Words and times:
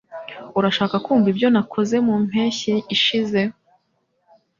Urashaka 0.59 0.95
kumva 1.05 1.27
ibyo 1.33 1.47
nakoze 1.53 1.95
mu 2.05 2.15
mpeshyi 2.27 2.73
ishize? 2.95 3.41